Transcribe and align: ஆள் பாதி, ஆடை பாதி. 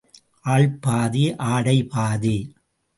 ஆள் 0.45 0.69
பாதி, 0.79 1.23
ஆடை 1.51 1.77
பாதி. 1.83 2.37